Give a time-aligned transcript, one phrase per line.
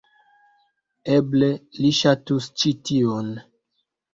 [1.17, 1.51] Eble
[1.83, 3.33] li ŝatus ĉi tiun